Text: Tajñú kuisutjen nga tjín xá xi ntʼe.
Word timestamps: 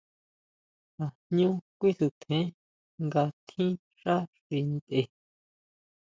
Tajñú 0.95 1.49
kuisutjen 1.79 2.45
nga 3.05 3.23
tjín 3.47 3.73
xá 3.99 4.15
xi 4.43 4.57
ntʼe. 4.73 4.99